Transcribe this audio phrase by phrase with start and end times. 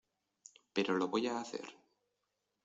[0.73, 1.75] pero lo voy a hacer.